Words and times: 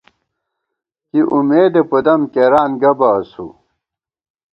کی 1.09 1.19
امېدے 1.33 1.81
پُدم 1.89 2.21
کېران 2.33 2.71
گہ 2.81 2.91
بہ 2.97 3.09
اسُو 3.19 3.47